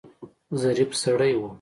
ظریف 0.61 0.89
سړی 1.03 1.31
و. 1.39 1.41